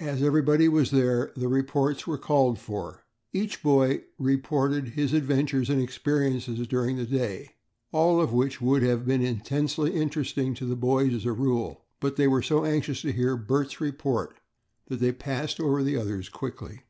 [0.00, 3.04] As everybody was there, the reports were called for.
[3.32, 7.50] Every boy reported his adventures and experiences during the day;
[7.92, 12.16] all of which would have been intensely interesting to the boys as a rule, but
[12.16, 14.34] they were so anxious to hear Bert's report
[14.88, 16.80] that they passed over the others rapidly.